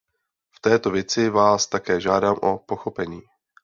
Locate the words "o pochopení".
2.41-3.21